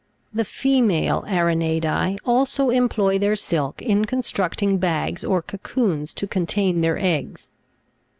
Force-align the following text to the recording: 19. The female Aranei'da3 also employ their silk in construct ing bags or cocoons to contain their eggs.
19. 0.33 0.37
The 0.39 0.45
female 0.45 1.21
Aranei'da3 1.27 2.17
also 2.25 2.71
employ 2.71 3.19
their 3.19 3.35
silk 3.35 3.83
in 3.83 4.05
construct 4.05 4.63
ing 4.63 4.79
bags 4.79 5.23
or 5.23 5.43
cocoons 5.43 6.15
to 6.15 6.25
contain 6.25 6.81
their 6.81 6.97
eggs. 6.97 7.49